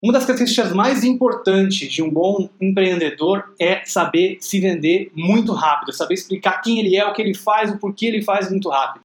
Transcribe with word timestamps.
Uma 0.00 0.12
das 0.12 0.24
características 0.24 0.72
mais 0.72 1.02
importantes 1.02 1.90
de 1.90 2.04
um 2.04 2.08
bom 2.08 2.48
empreendedor 2.60 3.52
é 3.60 3.84
saber 3.84 4.38
se 4.40 4.60
vender 4.60 5.10
muito 5.12 5.52
rápido, 5.52 5.92
saber 5.92 6.14
explicar 6.14 6.60
quem 6.62 6.78
ele 6.78 6.96
é, 6.96 7.04
o 7.04 7.12
que 7.12 7.20
ele 7.20 7.34
faz, 7.34 7.72
o 7.72 7.78
porquê 7.78 8.06
ele 8.06 8.22
faz 8.22 8.48
muito 8.48 8.68
rápido. 8.68 9.02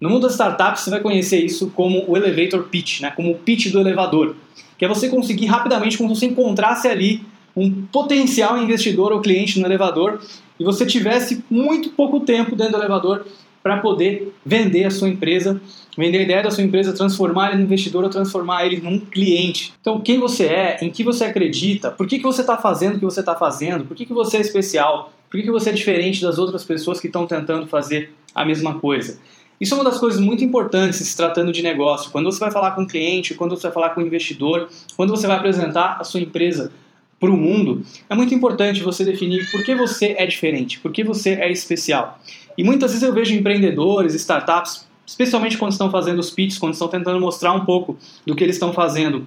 No 0.00 0.10
mundo 0.10 0.22
das 0.22 0.32
startups, 0.32 0.82
você 0.82 0.90
vai 0.90 1.00
conhecer 1.00 1.44
isso 1.44 1.70
como 1.70 2.04
o 2.08 2.16
elevator 2.16 2.64
pitch, 2.64 3.02
né? 3.02 3.12
como 3.12 3.30
o 3.30 3.38
pitch 3.38 3.70
do 3.70 3.78
elevador, 3.78 4.34
que 4.76 4.84
é 4.84 4.88
você 4.88 5.08
conseguir 5.08 5.46
rapidamente, 5.46 5.96
como 5.96 6.12
se 6.12 6.22
você 6.22 6.26
encontrasse 6.26 6.88
ali 6.88 7.22
um 7.56 7.86
potencial 7.86 8.58
investidor 8.58 9.12
ou 9.12 9.20
cliente 9.20 9.60
no 9.60 9.66
elevador 9.66 10.20
e 10.58 10.64
você 10.64 10.84
tivesse 10.84 11.44
muito 11.48 11.90
pouco 11.90 12.18
tempo 12.18 12.56
dentro 12.56 12.72
do 12.72 12.78
elevador 12.78 13.24
para 13.66 13.78
poder 13.78 14.32
vender 14.44 14.84
a 14.84 14.92
sua 14.92 15.08
empresa, 15.08 15.60
vender 15.98 16.18
a 16.18 16.22
ideia 16.22 16.40
da 16.40 16.52
sua 16.52 16.62
empresa, 16.62 16.92
transformar 16.92 17.50
ele 17.50 17.62
em 17.62 17.64
investidor 17.64 18.04
ou 18.04 18.08
transformar 18.08 18.64
ele 18.64 18.80
num 18.80 19.00
cliente. 19.00 19.74
Então, 19.80 20.00
quem 20.00 20.20
você 20.20 20.44
é, 20.46 20.78
em 20.82 20.88
que 20.88 21.02
você 21.02 21.24
acredita, 21.24 21.90
por 21.90 22.06
que, 22.06 22.18
que 22.18 22.22
você 22.22 22.42
está 22.42 22.56
fazendo 22.56 22.94
o 22.94 22.98
que 23.00 23.04
você 23.04 23.18
está 23.18 23.34
fazendo, 23.34 23.84
por 23.84 23.96
que, 23.96 24.06
que 24.06 24.12
você 24.12 24.36
é 24.36 24.40
especial, 24.40 25.12
por 25.28 25.36
que, 25.36 25.42
que 25.42 25.50
você 25.50 25.70
é 25.70 25.72
diferente 25.72 26.22
das 26.22 26.38
outras 26.38 26.62
pessoas 26.62 27.00
que 27.00 27.08
estão 27.08 27.26
tentando 27.26 27.66
fazer 27.66 28.12
a 28.32 28.44
mesma 28.44 28.78
coisa. 28.78 29.18
Isso 29.60 29.74
é 29.74 29.76
uma 29.76 29.82
das 29.82 29.98
coisas 29.98 30.20
muito 30.20 30.44
importantes 30.44 31.00
se 31.00 31.16
tratando 31.16 31.50
de 31.50 31.60
negócio. 31.60 32.12
Quando 32.12 32.30
você 32.30 32.38
vai 32.38 32.52
falar 32.52 32.70
com 32.70 32.82
um 32.82 32.86
cliente, 32.86 33.34
quando 33.34 33.56
você 33.56 33.64
vai 33.64 33.72
falar 33.72 33.90
com 33.90 34.00
um 34.00 34.06
investidor, 34.06 34.68
quando 34.96 35.10
você 35.10 35.26
vai 35.26 35.38
apresentar 35.38 35.96
a 35.98 36.04
sua 36.04 36.20
empresa 36.20 36.70
para 37.18 37.30
o 37.30 37.36
mundo, 37.36 37.82
é 38.08 38.14
muito 38.14 38.34
importante 38.34 38.82
você 38.82 39.04
definir 39.04 39.50
por 39.50 39.64
que 39.64 39.74
você 39.74 40.14
é 40.18 40.26
diferente, 40.26 40.78
por 40.80 40.92
que 40.92 41.02
você 41.02 41.30
é 41.30 41.50
especial. 41.50 42.20
E 42.56 42.62
muitas 42.62 42.90
vezes 42.90 43.06
eu 43.06 43.12
vejo 43.12 43.34
empreendedores, 43.34 44.14
startups, 44.14 44.86
especialmente 45.06 45.56
quando 45.56 45.72
estão 45.72 45.90
fazendo 45.90 46.18
os 46.18 46.30
pitches, 46.30 46.58
quando 46.58 46.72
estão 46.72 46.88
tentando 46.88 47.18
mostrar 47.20 47.52
um 47.52 47.64
pouco 47.64 47.96
do 48.26 48.34
que 48.34 48.44
eles 48.44 48.56
estão 48.56 48.72
fazendo 48.72 49.26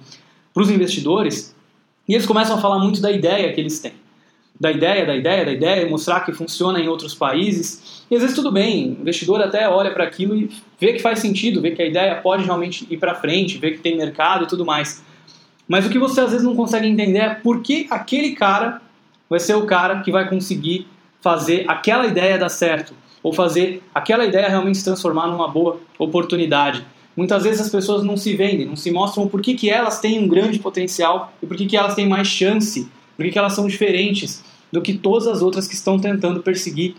para 0.52 0.62
os 0.62 0.70
investidores, 0.70 1.54
e 2.08 2.14
eles 2.14 2.26
começam 2.26 2.56
a 2.56 2.60
falar 2.60 2.78
muito 2.78 3.00
da 3.00 3.10
ideia 3.10 3.52
que 3.52 3.60
eles 3.60 3.78
têm. 3.78 3.92
Da 4.58 4.70
ideia, 4.70 5.06
da 5.06 5.16
ideia, 5.16 5.44
da 5.44 5.52
ideia, 5.52 5.88
mostrar 5.88 6.20
que 6.20 6.32
funciona 6.32 6.78
em 6.78 6.86
outros 6.86 7.14
países. 7.14 8.04
E 8.10 8.14
às 8.14 8.20
vezes 8.20 8.36
tudo 8.36 8.52
bem, 8.52 8.96
o 8.98 9.00
investidor 9.00 9.40
até 9.40 9.68
olha 9.68 9.90
para 9.90 10.04
aquilo 10.04 10.36
e 10.36 10.50
vê 10.78 10.92
que 10.92 10.98
faz 10.98 11.20
sentido, 11.20 11.62
vê 11.62 11.70
que 11.70 11.80
a 11.80 11.86
ideia 11.86 12.16
pode 12.16 12.44
realmente 12.44 12.86
ir 12.90 12.98
para 12.98 13.14
frente, 13.14 13.56
vê 13.58 13.70
que 13.70 13.78
tem 13.78 13.96
mercado 13.96 14.44
e 14.44 14.48
tudo 14.48 14.66
mais. 14.66 15.02
Mas 15.70 15.86
o 15.86 15.88
que 15.88 16.00
você 16.00 16.20
às 16.20 16.32
vezes 16.32 16.44
não 16.44 16.56
consegue 16.56 16.88
entender 16.88 17.20
é 17.20 17.32
por 17.32 17.62
que 17.62 17.86
aquele 17.90 18.32
cara 18.32 18.82
vai 19.28 19.38
ser 19.38 19.54
o 19.54 19.66
cara 19.66 20.00
que 20.00 20.10
vai 20.10 20.28
conseguir 20.28 20.88
fazer 21.20 21.64
aquela 21.68 22.08
ideia 22.08 22.36
dar 22.36 22.48
certo, 22.48 22.92
ou 23.22 23.32
fazer 23.32 23.80
aquela 23.94 24.24
ideia 24.24 24.48
realmente 24.48 24.78
se 24.78 24.84
transformar 24.84 25.28
numa 25.28 25.46
boa 25.46 25.78
oportunidade. 25.96 26.84
Muitas 27.16 27.44
vezes 27.44 27.60
as 27.60 27.70
pessoas 27.70 28.02
não 28.02 28.16
se 28.16 28.34
vendem, 28.34 28.66
não 28.66 28.74
se 28.74 28.90
mostram 28.90 29.28
por 29.28 29.40
que, 29.40 29.54
que 29.54 29.70
elas 29.70 30.00
têm 30.00 30.18
um 30.18 30.26
grande 30.26 30.58
potencial 30.58 31.32
e 31.40 31.46
por 31.46 31.56
que, 31.56 31.66
que 31.66 31.76
elas 31.76 31.94
têm 31.94 32.08
mais 32.08 32.26
chance, 32.26 32.88
por 33.16 33.24
que, 33.24 33.30
que 33.30 33.38
elas 33.38 33.52
são 33.52 33.68
diferentes 33.68 34.42
do 34.72 34.82
que 34.82 34.94
todas 34.94 35.28
as 35.28 35.40
outras 35.40 35.68
que 35.68 35.74
estão 35.74 36.00
tentando 36.00 36.42
perseguir 36.42 36.96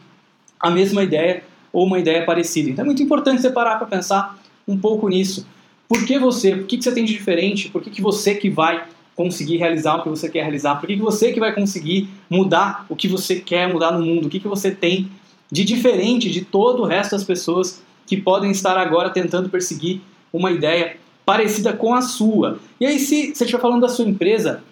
a 0.58 0.72
mesma 0.72 1.04
ideia 1.04 1.44
ou 1.74 1.86
uma 1.86 2.00
ideia 2.00 2.24
parecida. 2.24 2.70
Então 2.70 2.84
é 2.84 2.86
muito 2.86 3.04
importante 3.04 3.42
você 3.42 3.50
parar 3.50 3.76
para 3.76 3.88
pensar 3.88 4.40
um 4.66 4.78
pouco 4.78 5.10
nisso. 5.10 5.46
Por 5.92 6.06
que 6.06 6.18
você? 6.18 6.56
Por 6.56 6.68
que, 6.68 6.78
que 6.78 6.84
você 6.86 6.94
tem 6.94 7.04
de 7.04 7.12
diferente? 7.12 7.68
Por 7.68 7.82
que, 7.82 7.90
que 7.90 8.02
você 8.02 8.34
que 8.34 8.50
vai 8.50 8.86
conseguir 9.14 9.58
realizar 9.58 9.98
o 9.98 10.04
que 10.04 10.08
você 10.08 10.30
quer 10.30 10.44
realizar? 10.44 10.76
Por 10.76 10.88
que, 10.88 10.96
que 10.96 11.02
você 11.02 11.34
que 11.34 11.40
vai 11.42 11.54
conseguir 11.54 12.08
mudar 12.30 12.86
o 12.88 12.96
que 12.96 13.10
você 13.10 13.42
quer 13.42 13.68
mudar 13.68 13.92
no 13.92 14.06
mundo? 14.06 14.28
O 14.28 14.30
que, 14.30 14.40
que 14.40 14.48
você 14.48 14.72
tem 14.72 15.12
de 15.52 15.66
diferente 15.66 16.32
de 16.32 16.46
todo 16.46 16.84
o 16.84 16.86
resto 16.86 17.12
das 17.12 17.26
pessoas 17.26 17.84
que 18.08 18.16
podem 18.16 18.52
estar 18.52 18.78
agora 18.78 19.10
tentando 19.10 19.50
perseguir 19.50 20.00
uma 20.32 20.50
ideia 20.50 20.96
parecida 21.26 21.74
com 21.74 21.94
a 21.94 22.02
sua? 22.02 22.58
E 22.80 22.86
aí, 22.86 22.98
se 22.98 23.36
você 23.36 23.44
estiver 23.44 23.62
falando 23.62 23.82
da 23.82 23.90
sua 23.90 24.06
empresa, 24.06 24.64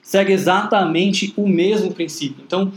segue 0.00 0.32
exatamente 0.32 1.34
o 1.36 1.46
mesmo 1.46 1.92
princípio. 1.92 2.42
Então, 2.46 2.72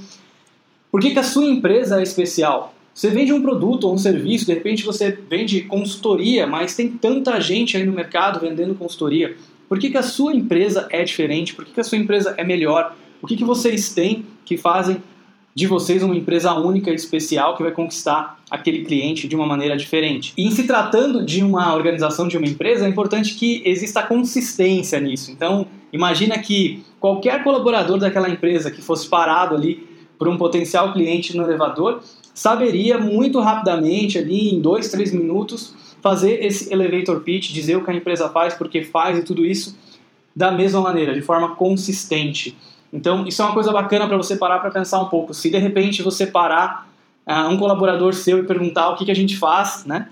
por 0.92 1.00
que, 1.00 1.12
que 1.12 1.20
a 1.20 1.24
sua 1.24 1.46
empresa 1.46 2.02
é 2.02 2.04
especial? 2.04 2.75
Você 2.96 3.10
vende 3.10 3.34
um 3.34 3.42
produto 3.42 3.88
ou 3.88 3.94
um 3.94 3.98
serviço, 3.98 4.46
de 4.46 4.54
repente 4.54 4.86
você 4.86 5.12
vende 5.30 5.64
consultoria, 5.64 6.48
mas 6.48 6.78
tem 6.78 6.90
tanta 6.90 7.42
gente 7.42 7.76
aí 7.76 7.86
no 7.86 7.92
mercado 7.92 8.40
vendendo 8.40 8.74
consultoria. 8.74 9.36
Por 9.68 9.78
que, 9.78 9.90
que 9.90 9.98
a 9.98 10.02
sua 10.02 10.34
empresa 10.34 10.88
é 10.90 11.04
diferente? 11.04 11.54
Por 11.54 11.66
que, 11.66 11.74
que 11.74 11.82
a 11.82 11.84
sua 11.84 11.98
empresa 11.98 12.34
é 12.38 12.44
melhor? 12.46 12.96
O 13.22 13.28
que, 13.28 13.36
que 13.36 13.44
vocês 13.44 13.94
têm 13.94 14.26
que 14.46 14.56
fazem 14.56 15.04
de 15.54 15.68
vocês 15.68 16.04
uma 16.04 16.16
empresa 16.16 16.54
única 16.54 16.90
e 16.90 16.96
especial 16.96 17.58
que 17.58 17.64
vai 17.64 17.72
conquistar 17.74 18.40
aquele 18.50 18.86
cliente 18.86 19.28
de 19.28 19.36
uma 19.36 19.46
maneira 19.46 19.76
diferente. 19.76 20.34
E 20.38 20.46
em 20.46 20.52
se 20.52 20.64
tratando 20.64 21.26
de 21.26 21.44
uma 21.44 21.74
organização, 21.74 22.28
de 22.28 22.38
uma 22.38 22.48
empresa, 22.48 22.86
é 22.86 22.90
importante 22.90 23.36
que 23.36 23.62
exista 23.66 24.04
consistência 24.04 25.00
nisso. 25.00 25.32
Então, 25.32 25.68
imagina 25.94 26.38
que 26.40 26.84
qualquer 27.00 27.42
colaborador 27.42 27.98
daquela 27.98 28.30
empresa 28.30 28.70
que 28.70 28.82
fosse 28.82 29.08
parado 29.08 29.56
ali 29.56 29.88
por 30.18 30.28
um 30.28 30.38
potencial 30.38 30.92
cliente 30.92 31.36
no 31.36 31.44
elevador, 31.44 32.02
saberia 32.36 33.00
muito 33.00 33.40
rapidamente, 33.40 34.20
ali 34.20 34.54
em 34.54 34.60
dois, 34.60 34.90
três 34.90 35.14
minutos, 35.14 35.74
fazer 36.02 36.46
esse 36.46 36.72
elevator 36.72 37.22
pitch, 37.22 37.52
dizer 37.52 37.78
o 37.78 37.84
que 37.84 37.90
a 37.90 37.94
empresa 37.94 38.30
faz, 38.30 38.54
porque 38.54 38.84
faz 38.84 39.18
e 39.18 39.24
tudo 39.24 39.46
isso 39.46 39.76
da 40.36 40.52
mesma 40.52 40.82
maneira, 40.82 41.14
de 41.14 41.22
forma 41.22 41.56
consistente. 41.56 42.56
Então, 42.92 43.26
isso 43.26 43.42
é 43.42 43.46
uma 43.46 43.54
coisa 43.54 43.72
bacana 43.72 44.06
para 44.06 44.18
você 44.18 44.36
parar 44.36 44.60
para 44.60 44.70
pensar 44.70 45.02
um 45.02 45.08
pouco. 45.08 45.34
Se 45.34 45.50
de 45.50 45.58
repente 45.58 46.04
você 46.04 46.28
parar 46.28 46.90
uh, 47.26 47.48
um 47.50 47.58
colaborador 47.58 48.14
seu 48.14 48.40
e 48.40 48.44
perguntar 48.44 48.90
o 48.90 48.98
que, 48.98 49.06
que 49.06 49.12
a 49.12 49.16
gente 49.16 49.38
faz, 49.38 49.86
né? 49.86 50.10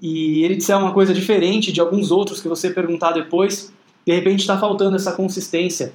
E 0.00 0.44
ele 0.44 0.54
disser 0.54 0.78
uma 0.78 0.92
coisa 0.92 1.12
diferente 1.12 1.72
de 1.72 1.80
alguns 1.80 2.12
outros 2.12 2.40
que 2.40 2.48
você 2.48 2.70
perguntar 2.70 3.10
depois, 3.10 3.72
de 4.06 4.14
repente 4.14 4.40
está 4.40 4.56
faltando 4.56 4.96
essa 4.96 5.12
consistência. 5.12 5.92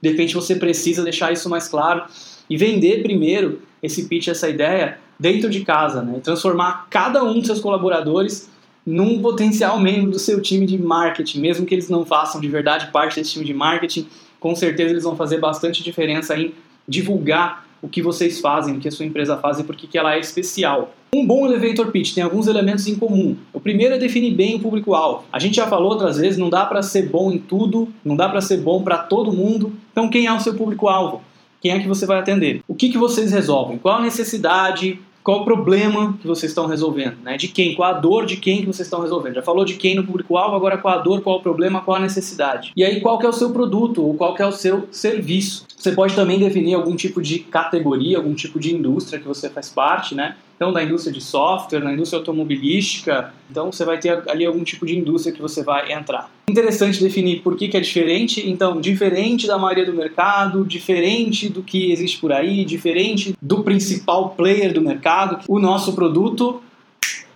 De 0.00 0.10
repente 0.10 0.34
você 0.34 0.54
precisa 0.54 1.02
deixar 1.02 1.32
isso 1.32 1.48
mais 1.48 1.66
claro 1.66 2.04
e 2.50 2.56
vender 2.56 3.02
primeiro 3.02 3.62
esse 3.80 4.06
pitch, 4.06 4.28
essa 4.28 4.48
ideia, 4.48 4.98
dentro 5.18 5.48
de 5.48 5.64
casa, 5.64 6.02
né? 6.02 6.20
transformar 6.22 6.88
cada 6.90 7.22
um 7.24 7.34
dos 7.34 7.46
seus 7.46 7.60
colaboradores 7.60 8.50
num 8.84 9.22
potencial 9.22 9.78
membro 9.78 10.10
do 10.10 10.18
seu 10.18 10.42
time 10.42 10.66
de 10.66 10.76
marketing, 10.76 11.40
mesmo 11.40 11.64
que 11.64 11.74
eles 11.74 11.88
não 11.88 12.04
façam 12.04 12.40
de 12.40 12.48
verdade 12.48 12.90
parte 12.90 13.16
desse 13.16 13.32
time 13.32 13.44
de 13.44 13.54
marketing, 13.54 14.08
com 14.40 14.54
certeza 14.56 14.90
eles 14.90 15.04
vão 15.04 15.14
fazer 15.14 15.38
bastante 15.38 15.82
diferença 15.82 16.36
em 16.36 16.52
divulgar 16.88 17.66
o 17.82 17.88
que 17.88 18.02
vocês 18.02 18.40
fazem, 18.40 18.76
o 18.76 18.80
que 18.80 18.88
a 18.88 18.90
sua 18.90 19.06
empresa 19.06 19.36
faz 19.36 19.58
e 19.58 19.64
por 19.64 19.76
que 19.76 19.96
ela 19.96 20.14
é 20.14 20.18
especial. 20.18 20.94
Um 21.14 21.26
bom 21.26 21.46
elevator 21.46 21.90
pitch 21.90 22.14
tem 22.14 22.22
alguns 22.22 22.46
elementos 22.46 22.86
em 22.86 22.94
comum. 22.94 23.36
O 23.52 23.60
primeiro 23.60 23.94
é 23.94 23.98
definir 23.98 24.34
bem 24.34 24.56
o 24.56 24.60
público-alvo. 24.60 25.24
A 25.32 25.38
gente 25.38 25.56
já 25.56 25.66
falou 25.66 25.92
outras 25.92 26.18
vezes, 26.18 26.38
não 26.38 26.48
dá 26.48 26.64
para 26.64 26.82
ser 26.82 27.08
bom 27.08 27.32
em 27.32 27.38
tudo, 27.38 27.88
não 28.04 28.16
dá 28.16 28.28
para 28.28 28.40
ser 28.40 28.58
bom 28.58 28.82
para 28.82 28.98
todo 28.98 29.32
mundo. 29.32 29.72
Então, 29.92 30.08
quem 30.08 30.26
é 30.26 30.32
o 30.32 30.40
seu 30.40 30.54
público-alvo? 30.54 31.22
Quem 31.60 31.72
é 31.72 31.78
que 31.78 31.88
você 31.88 32.06
vai 32.06 32.18
atender. 32.18 32.62
O 32.66 32.74
que, 32.74 32.88
que 32.88 32.98
vocês 32.98 33.32
resolvem? 33.32 33.78
Qual 33.78 33.96
a 33.96 34.02
necessidade? 34.02 34.98
Qual 35.22 35.42
o 35.42 35.44
problema 35.44 36.16
que 36.20 36.26
vocês 36.26 36.50
estão 36.50 36.66
resolvendo? 36.66 37.18
Né? 37.22 37.36
De 37.36 37.48
quem? 37.48 37.74
Qual 37.74 37.88
a 37.88 37.92
dor 37.92 38.24
de 38.24 38.36
quem 38.36 38.60
que 38.60 38.66
vocês 38.66 38.86
estão 38.86 39.02
resolvendo? 39.02 39.34
Já 39.34 39.42
falou 39.42 39.66
de 39.66 39.74
quem 39.74 39.94
no 39.94 40.04
público-alvo, 40.04 40.56
agora 40.56 40.78
qual 40.78 40.98
a 40.98 40.98
dor, 40.98 41.20
qual 41.20 41.36
o 41.36 41.42
problema, 41.42 41.82
qual 41.82 41.98
a 41.98 42.00
necessidade. 42.00 42.72
E 42.74 42.82
aí 42.82 43.00
qual 43.00 43.18
que 43.18 43.26
é 43.26 43.28
o 43.28 43.32
seu 43.32 43.50
produto 43.50 44.02
ou 44.02 44.14
qual 44.14 44.34
que 44.34 44.42
é 44.42 44.46
o 44.46 44.52
seu 44.52 44.88
serviço. 44.90 45.66
Você 45.76 45.92
pode 45.92 46.14
também 46.14 46.38
definir 46.38 46.74
algum 46.74 46.96
tipo 46.96 47.20
de 47.20 47.40
categoria, 47.40 48.16
algum 48.16 48.34
tipo 48.34 48.58
de 48.58 48.74
indústria 48.74 49.20
que 49.20 49.28
você 49.28 49.50
faz 49.50 49.68
parte, 49.68 50.14
né? 50.14 50.36
Então, 50.60 50.74
da 50.74 50.82
indústria 50.82 51.10
de 51.10 51.22
software, 51.22 51.80
na 51.80 51.94
indústria 51.94 52.18
automobilística. 52.18 53.32
Então, 53.50 53.72
você 53.72 53.82
vai 53.82 53.98
ter 53.98 54.22
ali 54.28 54.44
algum 54.44 54.62
tipo 54.62 54.84
de 54.84 54.94
indústria 54.94 55.34
que 55.34 55.40
você 55.40 55.64
vai 55.64 55.90
entrar. 55.90 56.30
Interessante 56.50 57.02
definir 57.02 57.40
por 57.40 57.56
que, 57.56 57.66
que 57.66 57.78
é 57.78 57.80
diferente. 57.80 58.46
Então, 58.46 58.78
diferente 58.78 59.46
da 59.46 59.56
maioria 59.56 59.86
do 59.86 59.94
mercado, 59.94 60.62
diferente 60.62 61.48
do 61.48 61.62
que 61.62 61.90
existe 61.90 62.18
por 62.18 62.30
aí, 62.30 62.62
diferente 62.66 63.34
do 63.40 63.62
principal 63.64 64.34
player 64.36 64.74
do 64.74 64.82
mercado, 64.82 65.38
o 65.48 65.58
nosso 65.58 65.94
produto 65.94 66.62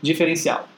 diferencial. 0.03 0.69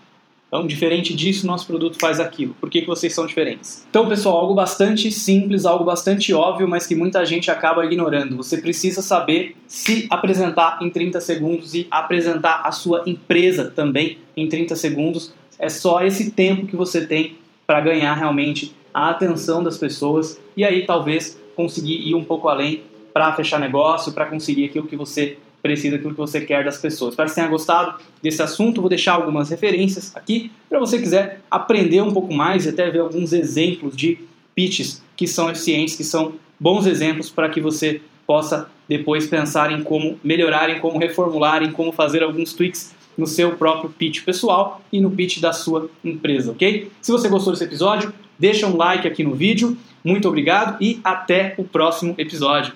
Então, 0.57 0.67
diferente 0.67 1.15
disso, 1.15 1.47
nosso 1.47 1.67
produto 1.67 1.99
faz 2.01 2.19
aquilo. 2.19 2.57
Por 2.59 2.71
que, 2.71 2.81
que 2.81 2.87
vocês 2.87 3.13
são 3.13 3.27
diferentes? 3.27 3.87
Então, 3.91 4.09
pessoal, 4.09 4.39
algo 4.39 4.55
bastante 4.55 5.13
simples, 5.13 5.67
algo 5.67 5.85
bastante 5.85 6.33
óbvio, 6.33 6.67
mas 6.67 6.87
que 6.87 6.95
muita 6.95 7.27
gente 7.27 7.51
acaba 7.51 7.85
ignorando. 7.85 8.39
Você 8.39 8.57
precisa 8.57 9.03
saber 9.03 9.55
se 9.67 10.07
apresentar 10.09 10.79
em 10.81 10.89
30 10.89 11.21
segundos 11.21 11.75
e 11.75 11.87
apresentar 11.91 12.63
a 12.65 12.73
sua 12.73 13.03
empresa 13.05 13.67
também 13.67 14.17
em 14.35 14.49
30 14.49 14.75
segundos. 14.77 15.35
É 15.59 15.69
só 15.69 16.03
esse 16.03 16.31
tempo 16.31 16.67
que 16.67 16.75
você 16.75 17.07
tem 17.07 17.37
para 17.67 17.83
ganhar 17.83 18.15
realmente 18.15 18.75
a 18.95 19.11
atenção 19.11 19.63
das 19.63 19.77
pessoas 19.77 20.41
e 20.57 20.65
aí 20.65 20.87
talvez 20.87 21.39
conseguir 21.55 22.09
ir 22.09 22.15
um 22.15 22.25
pouco 22.25 22.49
além 22.49 22.83
para 23.13 23.31
fechar 23.35 23.61
negócio, 23.61 24.13
para 24.13 24.25
conseguir 24.25 24.65
aquilo 24.65 24.87
que 24.87 24.97
você 24.97 25.37
precisa, 25.63 25.97
aquilo 25.97 26.13
que 26.13 26.19
você 26.19 26.41
quer 26.41 26.65
das 26.65 26.79
pessoas. 26.79 27.13
Espero 27.13 27.29
que 27.29 27.35
você 27.35 27.41
tenha 27.41 27.51
gostado 27.51 27.99
desse 28.23 28.43
assunto. 28.43 28.81
Vou 28.81 28.89
deixar 28.89 29.15
algumas 29.15 29.51
referências 29.51 30.15
aqui 30.15 30.51
para 30.69 30.79
você 30.79 30.99
quiser 30.99 31.41
aprender 31.51 32.01
um 32.03 32.13
pouco 32.13 32.33
mais 32.33 32.67
e 32.67 32.69
até 32.69 32.91
ver 32.91 33.01
alguns 33.01 33.33
exemplos 33.33 33.97
de 33.97 34.19
pitches 34.55 35.03
que 35.17 35.27
são 35.27 35.51
eficientes, 35.51 35.97
que 35.97 36.05
são 36.05 36.35
bons 36.59 36.87
exemplos 36.87 37.31
para 37.31 37.49
que 37.49 37.61
você 37.61 38.01
possa 38.27 38.69
depois 38.89 39.27
pensar 39.27 39.71
em 39.73 39.83
como 39.83 40.19
melhorar, 40.23 40.71
em 40.71 40.81
como 40.81 40.99
reformular, 40.99 41.63
em 41.63 41.73
como 41.73 41.93
fazer 41.93 42.23
alguns 42.23 42.53
tweaks 42.53 42.95
no 43.17 43.27
seu 43.27 43.57
próprio 43.57 43.91
pitch 43.91 44.25
pessoal 44.25 44.81
e 44.93 45.01
no 45.01 45.11
pitch 45.11 45.41
da 45.41 45.53
sua 45.53 45.91
empresa, 46.05 46.53
ok? 46.53 46.91
Se 47.01 47.11
você 47.11 47.29
gostou 47.29 47.53
desse 47.53 47.65
episódio, 47.65 48.13
deixa 48.39 48.67
um 48.67 48.77
like 48.77 49.07
aqui 49.09 49.25
no 49.25 49.35
vídeo. 49.35 49.77
Muito 50.05 50.29
obrigado 50.29 50.77
e 50.81 51.01
até 51.03 51.55
o 51.57 51.65
próximo 51.65 52.15
episódio. 52.19 52.73